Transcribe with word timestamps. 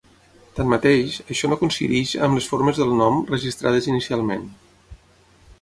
Tanmateix, 0.59 1.17
això 1.35 1.51
no 1.51 1.59
coincideix 1.59 2.15
amb 2.29 2.39
les 2.39 2.49
formes 2.53 2.81
del 2.83 2.97
nom 3.03 3.23
registrades 3.35 3.91
inicialment. 3.93 4.53